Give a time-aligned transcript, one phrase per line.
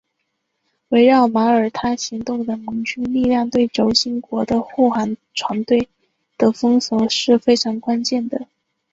[0.89, 5.87] 围绕马耳他行动的盟军力量对轴心国的护航船队
[6.39, 8.47] 的封锁是非常关键的。